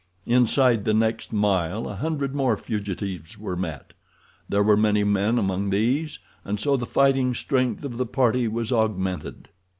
[0.25, 3.93] Inside the next mile a hundred more fugitives were met.
[4.49, 8.71] There were many men among these, and so the fighting strength of the party was
[8.71, 9.49] augmented.